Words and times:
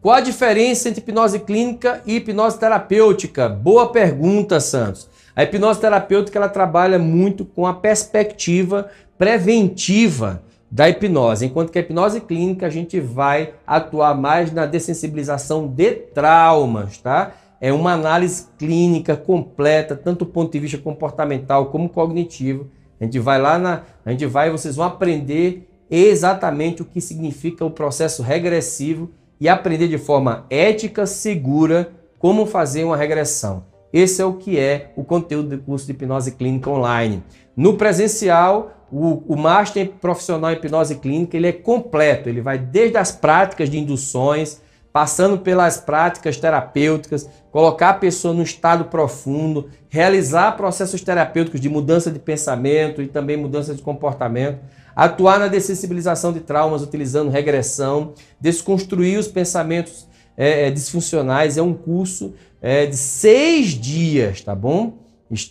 Qual 0.00 0.14
a 0.14 0.20
diferença 0.20 0.88
entre 0.88 1.00
hipnose 1.00 1.40
clínica 1.40 2.00
e 2.06 2.16
hipnose 2.16 2.58
terapêutica? 2.58 3.48
Boa 3.48 3.90
pergunta, 3.90 4.60
Santos. 4.60 5.08
A 5.34 5.42
hipnose 5.42 5.80
terapêutica 5.80 6.38
ela 6.38 6.48
trabalha 6.48 6.98
muito 6.98 7.44
com 7.44 7.66
a 7.66 7.74
perspectiva 7.74 8.88
preventiva 9.18 10.42
da 10.70 10.88
hipnose, 10.88 11.46
enquanto 11.46 11.70
que 11.70 11.78
a 11.78 11.80
hipnose 11.80 12.20
clínica 12.20 12.66
a 12.66 12.70
gente 12.70 13.00
vai 13.00 13.54
atuar 13.66 14.14
mais 14.14 14.52
na 14.52 14.66
dessensibilização 14.66 15.66
de 15.66 15.92
traumas, 15.92 16.98
tá? 16.98 17.32
É 17.60 17.72
uma 17.72 17.92
análise 17.92 18.46
clínica 18.58 19.16
completa, 19.16 19.96
tanto 19.96 20.24
do 20.24 20.30
ponto 20.30 20.52
de 20.52 20.58
vista 20.58 20.78
comportamental 20.78 21.66
como 21.66 21.88
cognitivo. 21.88 22.68
A 23.00 23.04
gente 23.04 23.18
vai 23.18 23.40
lá 23.40 23.58
na, 23.58 23.82
a 24.04 24.10
gente 24.10 24.26
vai, 24.26 24.50
vocês 24.50 24.76
vão 24.76 24.86
aprender 24.86 25.68
exatamente 25.90 26.82
o 26.82 26.84
que 26.84 27.00
significa 27.00 27.64
o 27.64 27.70
processo 27.70 28.22
regressivo 28.22 29.10
e 29.40 29.48
aprender 29.48 29.88
de 29.88 29.98
forma 29.98 30.46
ética, 30.50 31.06
segura, 31.06 31.92
como 32.18 32.46
fazer 32.46 32.84
uma 32.84 32.96
regressão. 32.96 33.64
Esse 33.92 34.20
é 34.20 34.24
o 34.24 34.34
que 34.34 34.58
é 34.58 34.92
o 34.96 35.04
conteúdo 35.04 35.56
do 35.56 35.62
curso 35.62 35.86
de 35.86 35.92
hipnose 35.92 36.32
clínica 36.32 36.70
online. 36.70 37.22
No 37.56 37.74
presencial, 37.74 38.72
o, 38.90 39.22
o 39.26 39.36
Master 39.36 39.90
Profissional 40.00 40.50
em 40.50 40.54
Hipnose 40.54 40.96
Clínica 40.96 41.36
ele 41.36 41.48
é 41.48 41.52
completo, 41.52 42.28
ele 42.28 42.40
vai 42.40 42.58
desde 42.58 42.96
as 42.96 43.12
práticas 43.12 43.70
de 43.70 43.78
induções, 43.78 44.60
passando 44.96 45.36
pelas 45.36 45.76
práticas 45.76 46.38
terapêuticas, 46.38 47.28
colocar 47.52 47.90
a 47.90 47.94
pessoa 47.94 48.32
no 48.32 48.42
estado 48.42 48.86
profundo, 48.86 49.68
realizar 49.90 50.56
processos 50.56 51.02
terapêuticos 51.02 51.60
de 51.60 51.68
mudança 51.68 52.10
de 52.10 52.18
pensamento 52.18 53.02
e 53.02 53.06
também 53.06 53.36
mudança 53.36 53.74
de 53.74 53.82
comportamento, 53.82 54.58
atuar 54.96 55.38
na 55.38 55.48
dessensibilização 55.48 56.32
de 56.32 56.40
traumas 56.40 56.80
utilizando 56.80 57.30
regressão, 57.30 58.14
desconstruir 58.40 59.18
os 59.18 59.28
pensamentos 59.28 60.08
é, 60.34 60.68
é 60.68 60.70
disfuncionais. 60.70 61.58
É 61.58 61.62
um 61.62 61.74
curso 61.74 62.32
é, 62.62 62.86
de 62.86 62.96
seis 62.96 63.72
dias, 63.72 64.40
tá 64.40 64.54
bom? 64.54 64.94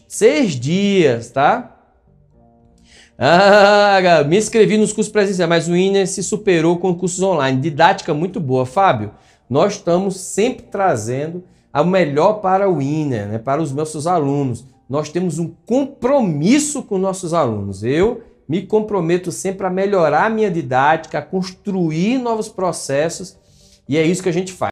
Seis 0.07 0.53
dias, 0.53 1.29
tá? 1.29 1.75
Ah, 3.15 4.23
me 4.27 4.37
inscrevi 4.37 4.75
nos 4.75 4.91
cursos 4.91 5.11
presenciais, 5.11 5.47
mas 5.47 5.67
o 5.67 5.75
INER 5.75 6.07
se 6.07 6.21
superou 6.21 6.77
com 6.77 6.95
cursos 6.95 7.21
online. 7.21 7.61
Didática 7.61 8.13
muito 8.13 8.39
boa. 8.39 8.65
Fábio, 8.65 9.11
nós 9.49 9.73
estamos 9.73 10.19
sempre 10.19 10.65
trazendo 10.65 11.43
o 11.73 11.83
melhor 11.83 12.35
para 12.35 12.69
o 12.69 12.81
INER, 12.81 13.27
né, 13.27 13.37
para 13.37 13.61
os 13.61 13.71
nossos 13.71 14.07
alunos. 14.07 14.65
Nós 14.89 15.09
temos 15.09 15.39
um 15.39 15.51
compromisso 15.65 16.83
com 16.83 16.97
nossos 16.97 17.33
alunos. 17.33 17.83
Eu 17.83 18.23
me 18.47 18.61
comprometo 18.61 19.31
sempre 19.31 19.65
a 19.65 19.69
melhorar 19.69 20.25
a 20.25 20.29
minha 20.29 20.51
didática, 20.51 21.17
a 21.17 21.21
construir 21.21 22.19
novos 22.19 22.47
processos 22.47 23.37
e 23.87 23.97
é 23.97 24.03
isso 24.03 24.23
que 24.23 24.29
a 24.29 24.33
gente 24.33 24.51
faz. 24.51 24.63